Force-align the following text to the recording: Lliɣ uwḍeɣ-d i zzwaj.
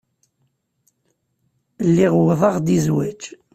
Lliɣ 1.87 2.13
uwḍeɣ-d 2.21 2.67
i 2.75 2.79
zzwaj. 2.83 3.21